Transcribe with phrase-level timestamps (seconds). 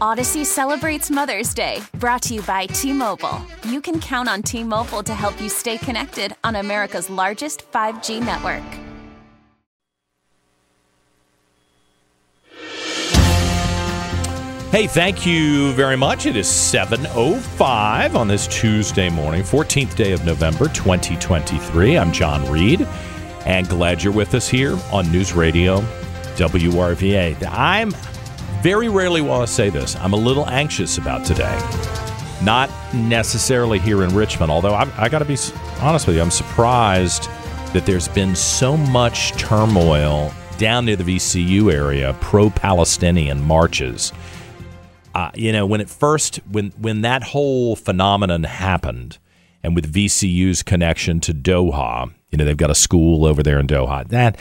[0.00, 3.40] Audacy celebrates Mother's Day, brought to you by T Mobile.
[3.64, 8.24] You can count on T Mobile to help you stay connected on America's largest 5G
[8.24, 8.62] network.
[14.70, 16.26] Hey, thank you very much.
[16.26, 21.98] It is 7.05 on this Tuesday morning, 14th day of November, 2023.
[21.98, 22.86] I'm John Reed,
[23.46, 25.80] and glad you're with us here on News Radio
[26.36, 27.36] WRVA.
[27.50, 27.90] I'm
[28.62, 29.96] very rarely will I say this.
[29.96, 31.58] I'm a little anxious about today.
[32.42, 35.36] Not necessarily here in Richmond, although I, I got to be
[35.80, 37.24] honest with you, I'm surprised
[37.72, 44.12] that there's been so much turmoil down near the VCU area, pro Palestinian marches
[45.14, 49.18] uh, you know, when it first when when that whole phenomenon happened,
[49.62, 53.66] and with VCU's connection to Doha, you know, they've got a school over there in
[53.66, 54.06] Doha.
[54.08, 54.38] That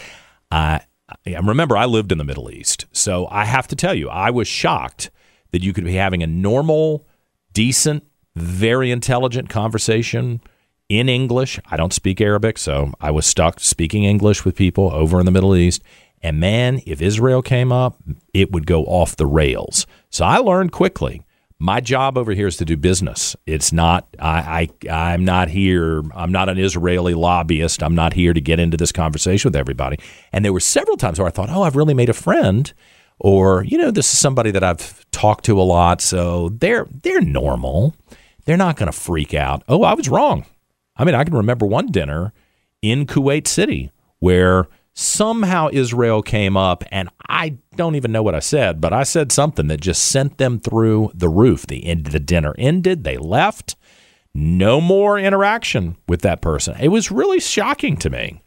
[0.52, 0.80] uh,
[1.26, 4.30] I remember I lived in the Middle East, so I have to tell you, I
[4.30, 5.10] was shocked
[5.52, 7.08] that you could be having a normal,
[7.54, 8.04] decent,
[8.36, 10.42] very intelligent conversation
[10.88, 11.60] in English.
[11.70, 15.32] I don't speak Arabic, so I was stuck speaking English with people over in the
[15.32, 15.84] Middle East.
[16.22, 17.98] And man, if Israel came up,
[18.34, 19.88] it would go off the rails.
[20.10, 21.24] So I learned quickly.
[21.62, 23.36] My job over here is to do business.
[23.46, 26.04] It's not I, I I'm not here.
[26.16, 27.84] I'm not an Israeli lobbyist.
[27.84, 30.00] I'm not here to get into this conversation with everybody.
[30.32, 32.72] And there were several times where I thought, oh, I've really made a friend,
[33.20, 37.22] or you know, this is somebody that I've talked to a lot, so they're they're
[37.22, 37.94] normal.
[38.46, 39.62] They're not going to freak out.
[39.68, 40.46] Oh, I was wrong.
[40.96, 42.32] I mean, I can remember one dinner
[42.82, 44.68] in Kuwait City where
[45.00, 49.32] somehow Israel came up, and I don't even know what I said, but I said
[49.32, 51.66] something that just sent them through the roof.
[51.66, 53.76] The end the dinner ended, they left.
[54.36, 56.76] No more interaction with that person.
[56.80, 58.42] It was really shocking to me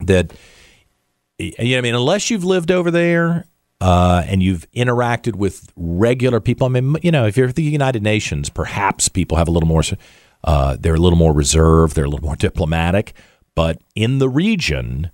[0.00, 0.32] that
[1.38, 3.46] you know, I mean, unless you've lived over there
[3.80, 6.66] uh, and you've interacted with regular people.
[6.66, 9.68] I mean, you know, if you're at the United Nations, perhaps people have a little
[9.68, 9.82] more.
[10.42, 11.94] Uh, they're a little more reserved.
[11.94, 13.12] They're a little more diplomatic.
[13.54, 15.10] But in the region,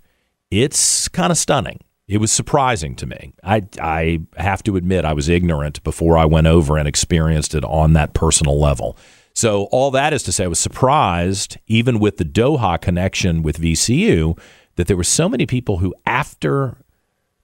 [0.53, 1.81] it's kind of stunning.
[2.07, 3.33] It was surprising to me.
[3.43, 7.65] I, I have to admit, I was ignorant before I went over and experienced it
[7.65, 8.99] on that personal level.
[9.35, 13.59] So, all that is to say, I was surprised, even with the Doha connection with
[13.59, 14.39] VCU,
[14.77, 16.77] that there were so many people who, after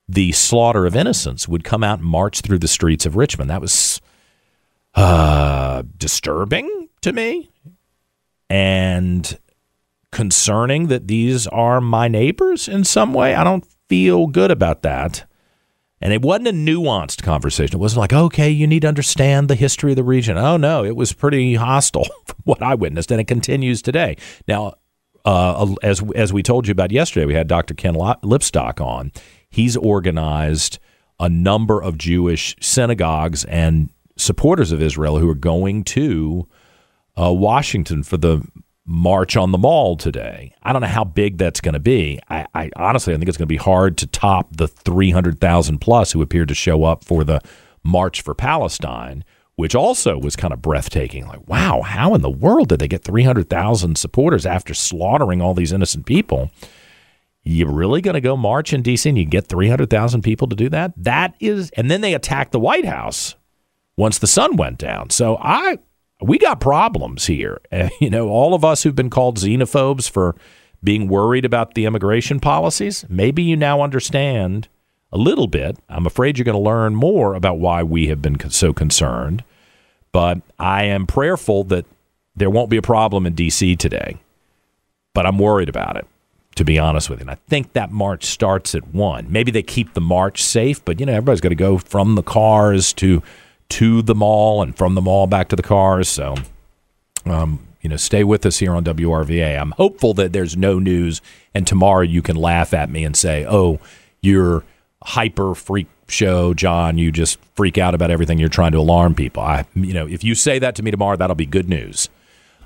[0.06, 3.48] the slaughter of innocents, would come out and march through the streets of Richmond.
[3.48, 4.02] That was
[4.94, 7.48] uh, disturbing to me.
[8.50, 9.38] And
[10.10, 13.34] concerning that these are my neighbors in some way.
[13.34, 15.24] I don't feel good about that.
[16.00, 17.76] And it wasn't a nuanced conversation.
[17.76, 20.38] It wasn't like, okay, you need to understand the history of the region.
[20.38, 24.16] Oh, no, it was pretty hostile from what I witnessed, and it continues today.
[24.46, 24.74] Now,
[25.24, 27.74] uh, as, as we told you about yesterday, we had Dr.
[27.74, 29.12] Ken Lipstock on.
[29.50, 30.78] He's organized
[31.18, 36.46] a number of Jewish synagogues and supporters of Israel who are going to
[37.20, 38.46] uh, Washington for the
[38.88, 40.54] march on the mall today.
[40.62, 42.18] I don't know how big that's going to be.
[42.30, 46.12] I, I, honestly, I think it's going to be hard to top the 300,000 plus
[46.12, 47.40] who appeared to show up for the
[47.84, 49.24] March for Palestine,
[49.56, 51.28] which also was kind of breathtaking.
[51.28, 55.72] Like, wow, how in the world did they get 300,000 supporters after slaughtering all these
[55.72, 56.50] innocent people?
[57.42, 59.08] You really going to go march in D.C.
[59.08, 60.92] and you get 300,000 people to do that?
[60.96, 63.34] That is, and then they attacked the White House
[63.98, 65.10] once the sun went down.
[65.10, 65.78] So I,
[66.20, 67.60] we got problems here.
[67.70, 70.34] Uh, you know, all of us who've been called xenophobes for
[70.82, 74.68] being worried about the immigration policies, maybe you now understand
[75.12, 75.76] a little bit.
[75.88, 79.44] I'm afraid you're going to learn more about why we have been so concerned.
[80.12, 81.84] But I am prayerful that
[82.34, 83.76] there won't be a problem in D.C.
[83.76, 84.16] today.
[85.14, 86.06] But I'm worried about it,
[86.56, 87.24] to be honest with you.
[87.24, 89.26] And I think that march starts at 1.
[89.30, 92.22] Maybe they keep the march safe, but, you know, everybody's got to go from the
[92.22, 93.22] cars to
[93.70, 96.08] to the mall and from the mall back to the cars.
[96.08, 96.36] So,
[97.26, 99.60] um, you know, stay with us here on WRVA.
[99.60, 101.20] I'm hopeful that there's no news,
[101.54, 103.78] and tomorrow you can laugh at me and say, "Oh,
[104.20, 104.64] you're
[105.04, 106.98] hyper freak show, John.
[106.98, 108.38] You just freak out about everything.
[108.38, 111.16] You're trying to alarm people." I, you know, if you say that to me tomorrow,
[111.16, 112.08] that'll be good news.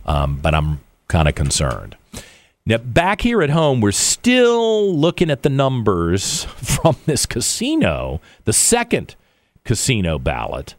[0.07, 1.97] Um, but I'm kind of concerned.
[2.65, 8.53] Now, back here at home, we're still looking at the numbers from this casino, the
[8.53, 9.15] second
[9.65, 10.75] casino ballot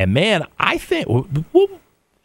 [0.00, 1.28] And man, I think well,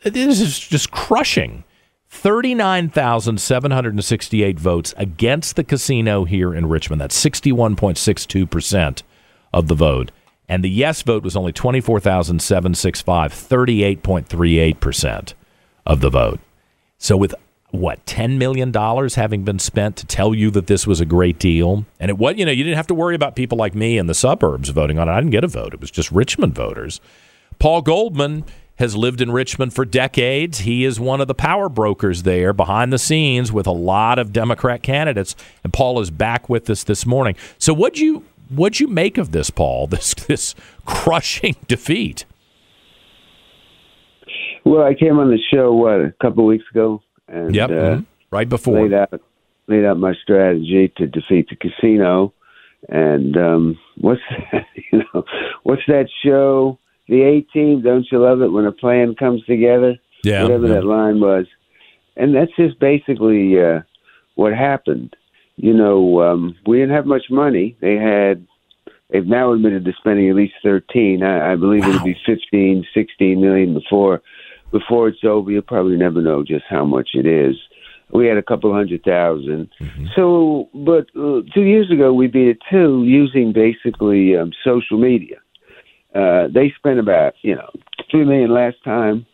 [0.01, 1.65] this is just crushing.
[2.07, 7.01] 39,768 votes against the casino here in Richmond.
[7.01, 9.03] That's 61.62%
[9.51, 10.11] of the vote.
[10.47, 15.33] And the yes vote was only 24,765, 38.38%
[15.85, 16.39] of the vote.
[16.97, 17.35] So with
[17.71, 21.85] what, $10 million having been spent to tell you that this was a great deal?
[21.99, 24.07] And it was, you know, you didn't have to worry about people like me in
[24.07, 25.11] the suburbs voting on it.
[25.11, 25.73] I didn't get a vote.
[25.73, 27.01] It was just Richmond voters.
[27.59, 28.45] Paul Goldman
[28.77, 30.59] has lived in Richmond for decades.
[30.59, 34.33] He is one of the power brokers there behind the scenes with a lot of
[34.33, 35.35] Democrat candidates.
[35.63, 37.35] And Paul is back with us this morning.
[37.57, 39.87] So what'd you what'd you make of this, Paul?
[39.95, 40.55] This this
[40.85, 42.25] crushing defeat.
[44.65, 47.73] Well, I came on the show what a couple of weeks ago, and yep, uh,
[47.73, 48.03] mm-hmm.
[48.31, 49.21] right before laid out
[49.67, 52.33] laid out my strategy to defeat the casino.
[52.89, 55.23] And um, what's that, you know
[55.63, 56.77] what's that show?
[57.07, 57.81] The A team.
[57.81, 59.95] Don't you love it when a plan comes together?
[60.23, 60.73] Yeah, whatever yeah.
[60.75, 61.45] that line was,
[62.15, 63.81] and that's just basically uh,
[64.35, 65.15] what happened.
[65.57, 67.77] You know, um, we didn't have much money.
[67.79, 68.45] They had.
[69.11, 71.21] They've now admitted to spending at least thirteen.
[71.21, 71.89] I, I believe Wow.
[71.91, 74.21] it'll be fifteen, sixteen million before
[74.71, 75.51] before it's over.
[75.51, 77.55] You'll probably never know just how much it is.
[78.11, 79.67] We had a couple hundred 000
[80.15, 85.37] So, but uh, two years ago we beat it too using basically um, social media.
[86.15, 87.69] Uh, they spent about you know
[88.09, 89.25] three million last time,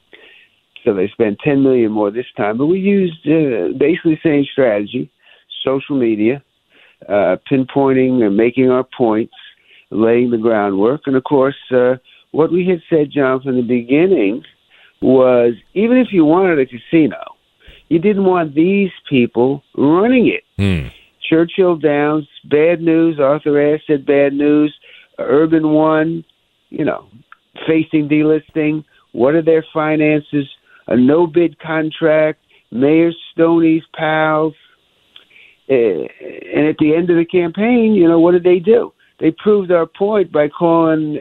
[0.83, 2.57] so they spent ten million more this time.
[2.57, 5.11] But we used uh, basically the same strategy:
[5.63, 6.43] social media,
[7.07, 9.33] uh, pinpointing and making our points,
[9.91, 11.95] laying the groundwork, and of course, uh,
[12.31, 14.43] what we had said, John, from the beginning
[15.01, 17.35] was even if you wanted a casino,
[17.89, 20.43] you didn't want these people running it.
[20.57, 20.87] Hmm.
[21.29, 23.19] Churchill Downs, bad news.
[23.19, 24.73] Arthur Ashe said bad news.
[25.19, 26.25] Urban One,
[26.71, 27.07] you know,
[27.67, 28.83] facing delisting.
[29.11, 30.47] What are their finances?
[30.87, 32.39] A no bid contract.
[32.71, 34.53] Mayor Stoney's pals.
[35.69, 38.91] Uh, and at the end of the campaign, you know, what did they do?
[39.19, 41.19] They proved our point by calling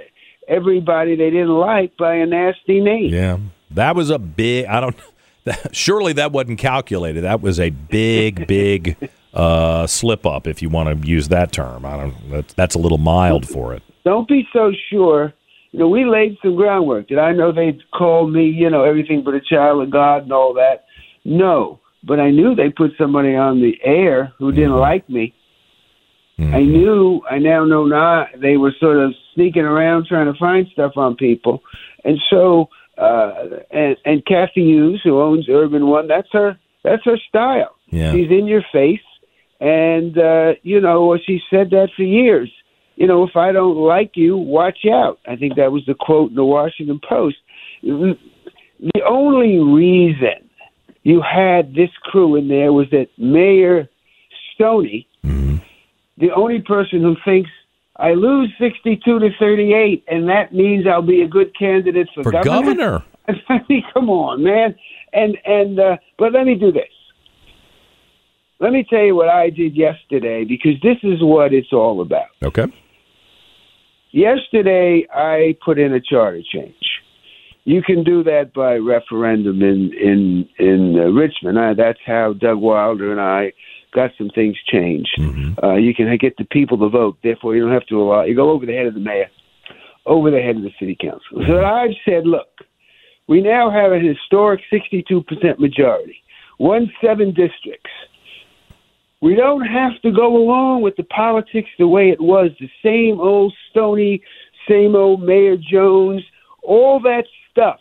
[0.49, 3.13] everybody they didn't like by a nasty name.
[3.13, 3.39] Yeah,
[3.71, 4.67] that was a big.
[4.67, 4.97] I don't.
[5.45, 7.23] That, surely that wasn't calculated.
[7.23, 11.87] That was a big, big uh, slip up, if you want to use that term.
[11.87, 12.31] I don't.
[12.31, 13.83] That's, that's a little mild for it.
[14.05, 15.33] don't be so sure.
[15.73, 17.09] You know, we laid some groundwork.
[17.09, 20.33] Did I know they'd call me, you know, everything but a child of God and
[20.33, 20.87] all that?
[21.25, 21.81] No.
[22.03, 25.35] But I knew they put somebody on the air who didn't like me.
[26.55, 30.67] I knew, I now know not, they were sort of sneaking around trying to find
[30.73, 31.63] stuff on people.
[32.03, 33.33] And so, uh,
[33.71, 37.77] and, and Cathy Hughes, who owns Urban One, that's her, that's her style.
[37.91, 38.13] Yeah.
[38.13, 39.01] She's in your face.
[39.61, 42.51] And, uh, you know, she said that for years
[43.01, 45.21] you know, if I don't like you, watch out.
[45.27, 47.39] I think that was the quote in the Washington Post.
[47.83, 48.15] The
[49.09, 50.51] only reason
[51.03, 53.89] you had this crew in there was that Mayor
[54.55, 57.49] Stoney, the only person who thinks
[57.97, 62.43] I lose 62 to 38, and that means I'll be a good candidate for, governor.
[62.43, 63.05] For governor.
[63.49, 64.75] I mean, come on, man.
[65.15, 66.85] And and uh, but let me do this.
[68.59, 72.29] Let me tell you what I did yesterday because this is what it's all about.
[72.43, 72.67] Okay.
[74.13, 76.75] Yesterday, I put in a charter change.
[77.65, 81.59] You can do that by referendum in in in uh, Richmond.
[81.59, 83.53] Uh, that's how Doug Wilder and I
[83.93, 85.21] got some things changed.
[85.63, 87.19] Uh, you can get the people to vote.
[87.23, 88.23] Therefore, you don't have to allow.
[88.23, 89.31] You go over the head of the mayor,
[90.07, 91.45] over the head of the city council.
[91.47, 92.49] So I've said, look,
[93.29, 96.23] we now have a historic 62% majority,
[96.59, 97.91] won seven districts.
[99.21, 103.21] We don't have to go along with the politics the way it was, the same
[103.21, 104.23] old Stoney,
[104.69, 106.23] same old Mayor Jones,
[106.63, 107.81] all that stuff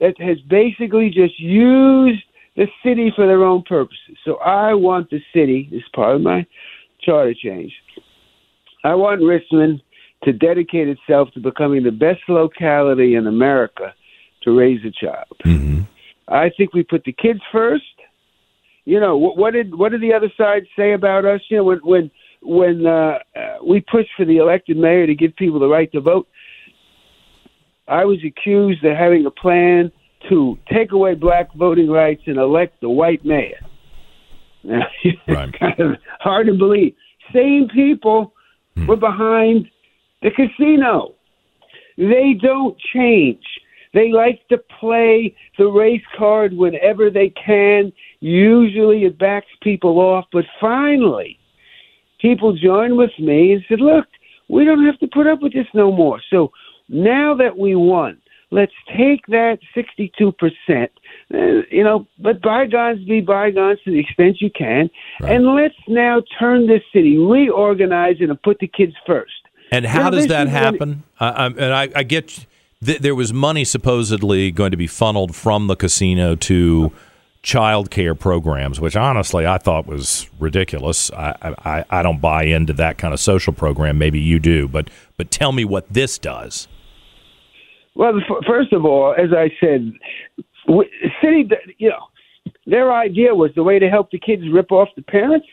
[0.00, 2.22] that has basically just used
[2.56, 4.16] the city for their own purposes.
[4.24, 6.46] So I want the city, this is part of my
[7.00, 7.72] charter change,
[8.84, 9.82] I want Richmond
[10.24, 13.94] to dedicate itself to becoming the best locality in America
[14.42, 15.36] to raise a child.
[15.44, 15.82] Mm-hmm.
[16.28, 17.84] I think we put the kids first.
[18.86, 21.40] You know what, what did what did the other side say about us?
[21.50, 25.34] You know when when when uh, uh, we pushed for the elected mayor to give
[25.36, 26.28] people the right to vote,
[27.88, 29.90] I was accused of having a plan
[30.28, 33.58] to take away black voting rights and elect the white mayor.
[34.62, 34.86] Now,
[35.28, 35.52] Right.
[35.58, 36.94] kind of hard to believe.
[37.34, 38.32] Same people
[38.86, 39.68] were behind
[40.22, 41.14] the casino.
[41.96, 43.42] They don't change.
[43.94, 47.92] They like to play the race card whenever they can.
[48.20, 51.38] Usually it backs people off, but finally,
[52.20, 54.06] people joined with me and said, look,
[54.48, 56.20] we don't have to put up with this no more.
[56.30, 56.52] So
[56.88, 58.18] now that we won,
[58.50, 60.32] let's take that 62%,
[61.34, 61.36] uh,
[61.70, 64.88] you know, but bygones be bygones to the extent you can,
[65.20, 65.32] right.
[65.32, 69.32] and let's now turn this city, reorganize it, and put the kids first.
[69.72, 71.02] And how know, does that happen?
[71.18, 72.46] Uh, and I, I get
[72.84, 76.92] th- there was money supposedly going to be funneled from the casino to
[77.42, 81.12] child care programs, which honestly I thought was ridiculous.
[81.12, 83.98] I, I, I don't buy into that kind of social program.
[83.98, 86.66] Maybe you do, but but tell me what this does.
[87.94, 89.92] Well, first of all, as I said,
[91.22, 92.08] city, you know,
[92.66, 95.46] their idea was the way to help the kids rip off the parents.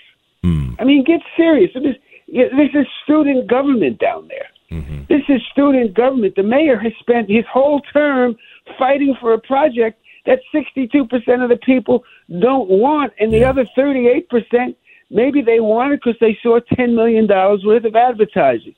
[0.43, 0.75] Mm.
[0.79, 1.71] I mean, get serious.
[1.73, 1.95] This,
[2.27, 4.47] this is student government down there.
[4.73, 5.03] Mm-hmm.
[5.07, 6.35] This is student government.
[6.35, 8.35] The mayor has spent his whole term
[8.79, 12.03] fighting for a project that 62% of the people
[12.41, 13.49] don't want, and the yeah.
[13.49, 14.75] other 38%,
[15.11, 18.73] maybe they want it because they saw $10 million worth of advertising.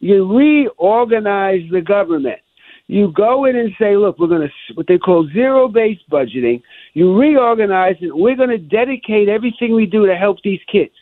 [0.00, 2.40] You reorganize the government.
[2.88, 6.62] You go in and say, look, we're going to, what they call zero based budgeting.
[6.94, 8.16] You reorganize it.
[8.16, 10.94] We're going to dedicate everything we do to help these kids.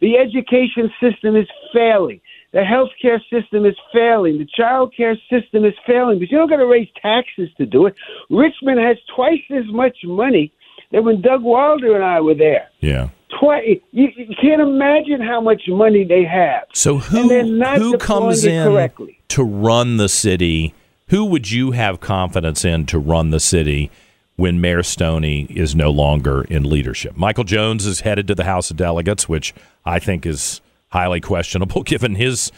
[0.00, 2.20] The education system is failing.
[2.52, 4.38] The healthcare system is failing.
[4.38, 6.18] The child care system is failing.
[6.18, 7.96] But you don't got to raise taxes to do it.
[8.30, 10.52] Richmond has twice as much money
[10.90, 12.68] than when Doug Wilder and I were there.
[12.80, 13.08] Yeah.
[13.40, 13.80] Twice.
[13.90, 16.64] You, you can't imagine how much money they have.
[16.72, 19.18] So who who comes in correctly.
[19.28, 20.74] to run the city?
[21.08, 23.90] Who would you have confidence in to run the city?
[24.36, 27.16] when Mayor Stoney is no longer in leadership.
[27.16, 29.54] Michael Jones is headed to the House of Delegates, which
[29.86, 32.52] I think is highly questionable given his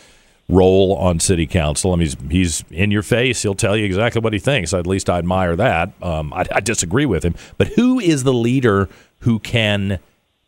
[0.49, 1.92] role on city council.
[1.92, 3.42] I mean, he's, he's in your face.
[3.42, 4.73] He'll tell you exactly what he thinks.
[4.73, 5.92] At least I admire that.
[6.02, 7.35] Um, I, I, disagree with him.
[7.58, 8.88] But who is the leader
[9.20, 9.99] who can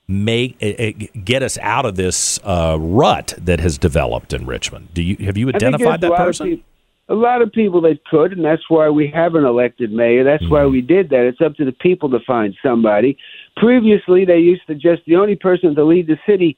[0.09, 4.89] make uh, get us out of this uh, rut that has developed in Richmond?
[4.95, 6.63] Do you have you identified that person?
[7.11, 10.23] a lot of people that could, and that's why we have an elected mayor.
[10.23, 10.53] That's mm-hmm.
[10.53, 11.27] why we did that.
[11.27, 13.19] It's up to the people to find somebody.
[13.57, 16.57] Previously, they used to just the only person to lead the city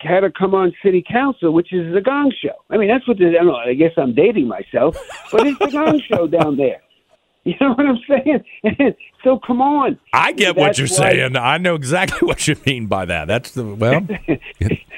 [0.00, 2.54] had to come on city council, which is the Gong Show.
[2.70, 4.96] I mean, that's what the, I, know, I guess I'm dating myself,
[5.30, 6.80] but it's the Gong Show down there.
[7.44, 8.94] You know what I'm saying?
[9.24, 9.98] so come on.
[10.12, 11.36] I get what you're why, saying.
[11.36, 13.28] I know exactly what you mean by that.
[13.28, 14.06] That's the well,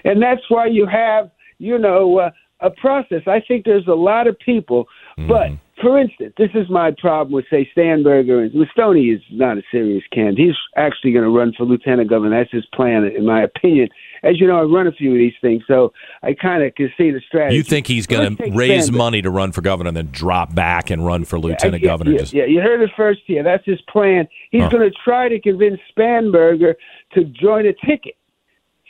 [0.04, 3.22] and that's why you have you know uh, a process.
[3.26, 4.88] I think there's a lot of people,
[5.18, 5.28] mm-hmm.
[5.28, 5.50] but
[5.80, 10.04] for instance, this is my problem with say Spanberger and Stoney is not a serious
[10.12, 10.46] candidate.
[10.46, 12.38] He's actually going to run for lieutenant governor.
[12.38, 13.88] That's his plan, in my opinion
[14.22, 15.92] as you know, I run a few of these things, so
[16.22, 17.56] I kind of can see the strategy.
[17.56, 20.90] You think he's going to raise money to run for governor and then drop back
[20.90, 22.12] and run for lieutenant yeah, governor?
[22.12, 22.32] Yeah, just...
[22.32, 23.42] yeah, you heard it first here.
[23.42, 24.28] That's his plan.
[24.50, 24.68] He's huh.
[24.68, 26.74] going to try to convince Spanberger
[27.14, 28.14] to join a ticket.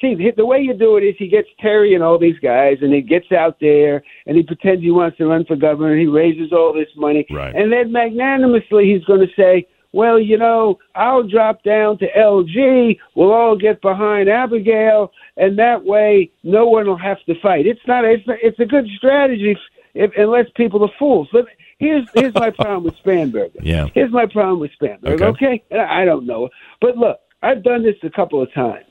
[0.02, 2.92] See, the way you do it is he gets Terry and all these guys, and
[2.92, 5.92] he gets out there and he pretends he wants to run for governor.
[5.92, 7.54] And he raises all this money, right.
[7.54, 12.98] and then magnanimously he's going to say, well, you know, I'll drop down to LG.
[13.14, 17.66] We'll all get behind Abigail, and that way no one will have to fight.
[17.66, 18.04] It's not.
[18.04, 19.56] It's, it's a good strategy
[19.94, 21.28] if, unless people are fools.
[21.32, 21.46] But
[21.78, 23.50] here's here's my problem with Spanberger.
[23.62, 23.86] Yeah.
[23.94, 25.22] Here's my problem with Spanberger.
[25.22, 25.62] Okay.
[25.70, 25.78] okay?
[25.78, 26.48] I don't know,
[26.80, 28.86] but look, I've done this a couple of times.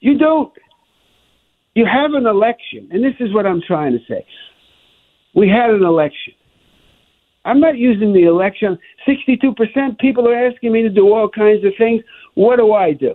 [0.00, 0.52] You don't.
[1.74, 4.26] You have an election, and this is what I'm trying to say.
[5.34, 6.34] We had an election
[7.44, 8.78] I'm not using the election.
[9.06, 12.02] 62% people are asking me to do all kinds of things.
[12.34, 13.14] What do I do?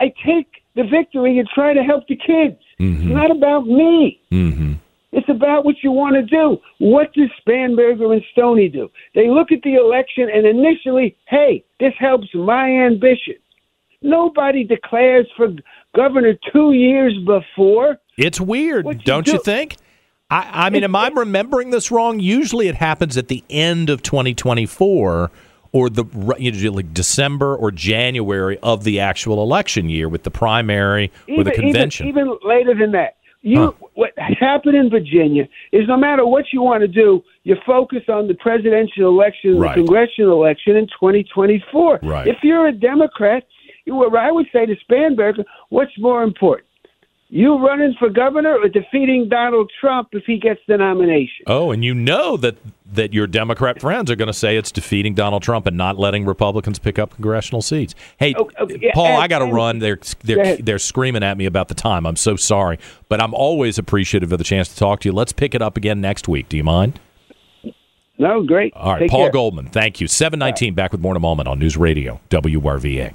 [0.00, 2.60] I take the victory and try to help the kids.
[2.80, 3.02] Mm-hmm.
[3.02, 4.20] It's not about me.
[4.32, 4.72] Mm-hmm.
[5.12, 6.58] It's about what you want to do.
[6.78, 8.90] What does Spanberger and Stoney do?
[9.14, 13.36] They look at the election and initially, hey, this helps my ambition.
[14.02, 15.48] Nobody declares for
[15.94, 17.98] governor two years before.
[18.16, 19.32] It's weird, you don't do?
[19.32, 19.76] you think?
[20.30, 22.18] I, I mean, am I remembering this wrong?
[22.18, 25.30] Usually, it happens at the end of 2024
[25.72, 26.04] or the
[26.38, 31.40] you know, like December or January of the actual election year with the primary even,
[31.40, 32.06] or the convention.
[32.06, 33.16] Even, even later than that.
[33.42, 33.72] You huh.
[33.92, 38.26] what happened in Virginia is no matter what you want to do, you focus on
[38.26, 39.76] the presidential election, right.
[39.76, 42.00] the congressional election in 2024.
[42.02, 42.26] Right.
[42.26, 43.44] If you're a Democrat,
[43.84, 46.68] you, I would say to Spanberger, what's more important?
[47.28, 51.44] You running for governor or defeating Donald Trump if he gets the nomination?
[51.46, 52.56] Oh, and you know that
[52.92, 56.26] that your Democrat friends are going to say it's defeating Donald Trump and not letting
[56.26, 57.94] Republicans pick up congressional seats.
[58.18, 59.80] Hey, oh, oh, yeah, Paul, and, I got to run.
[59.80, 62.06] They're they're they're screaming at me about the time.
[62.06, 65.12] I'm so sorry, but I'm always appreciative of the chance to talk to you.
[65.12, 66.48] Let's pick it up again next week.
[66.48, 67.00] Do you mind?
[68.16, 68.74] No, great.
[68.74, 69.32] All right, Take Paul care.
[69.32, 69.66] Goldman.
[69.70, 70.06] Thank you.
[70.06, 70.72] Seven nineteen.
[70.72, 70.76] Right.
[70.76, 73.14] Back with more in a moment on News Radio WRVA.